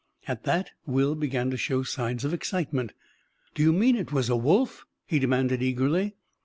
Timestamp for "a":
4.31-4.35